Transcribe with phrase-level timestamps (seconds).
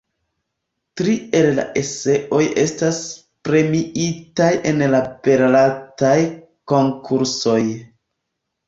[1.01, 3.03] Tri el la eseoj estas
[3.49, 6.19] premiitaj en la Belartaj
[6.75, 7.63] Konkursoj.